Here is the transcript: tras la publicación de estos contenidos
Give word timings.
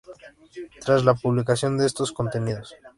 tras 0.83 1.05
la 1.05 1.13
publicación 1.13 1.77
de 1.77 1.85
estos 1.85 2.11
contenidos 2.11 2.73